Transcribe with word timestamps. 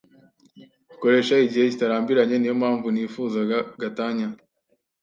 koresha 1.01 1.35
igihe 1.45 1.65
kitarambiranye 1.71 2.35
niyo 2.37 2.55
mpamvu 2.61 2.87
nifuzaga 2.91 3.57
gatanya. 3.81 4.27